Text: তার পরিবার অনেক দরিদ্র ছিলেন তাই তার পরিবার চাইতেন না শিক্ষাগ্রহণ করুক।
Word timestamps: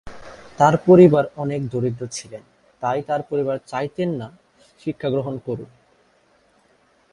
তার 0.59 0.75
পরিবার 0.85 1.23
অনেক 1.35 1.61
দরিদ্র 1.71 2.03
ছিলেন 2.11 2.43
তাই 2.81 2.99
তার 3.01 3.21
পরিবার 3.29 3.57
চাইতেন 3.67 4.09
না 4.11 4.27
শিক্ষাগ্রহণ 4.79 5.35
করুক। 5.45 5.71